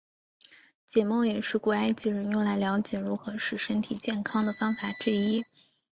[0.87, 5.45] 解梦也是古埃及人用来瞭解如何使身体健康的方法之一。